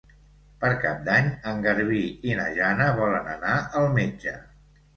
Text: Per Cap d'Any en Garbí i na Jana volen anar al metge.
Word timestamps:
Per 0.61 0.69
Cap 0.85 1.03
d'Any 1.09 1.29
en 1.51 1.61
Garbí 1.67 2.01
i 2.31 2.35
na 2.41 2.47
Jana 2.57 2.89
volen 3.03 3.31
anar 3.37 3.55
al 3.83 3.89
metge. 4.03 4.39